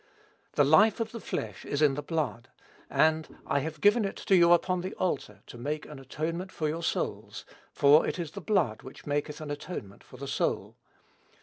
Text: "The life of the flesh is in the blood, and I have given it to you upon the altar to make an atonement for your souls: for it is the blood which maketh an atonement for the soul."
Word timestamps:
"The 0.53 0.63
life 0.63 0.99
of 0.99 1.11
the 1.11 1.19
flesh 1.19 1.63
is 1.63 1.79
in 1.79 1.93
the 1.93 2.01
blood, 2.01 2.49
and 2.89 3.37
I 3.45 3.59
have 3.59 3.79
given 3.81 4.03
it 4.03 4.15
to 4.15 4.35
you 4.35 4.51
upon 4.51 4.81
the 4.81 4.95
altar 4.95 5.43
to 5.45 5.59
make 5.59 5.85
an 5.85 5.99
atonement 5.99 6.51
for 6.51 6.67
your 6.67 6.81
souls: 6.81 7.45
for 7.71 8.07
it 8.07 8.17
is 8.17 8.31
the 8.31 8.41
blood 8.41 8.81
which 8.81 9.05
maketh 9.05 9.39
an 9.41 9.51
atonement 9.51 10.03
for 10.03 10.17
the 10.17 10.27
soul." 10.27 10.75